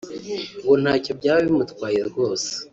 [0.63, 2.49] ngo ntacyo byaba bimutwaye rwose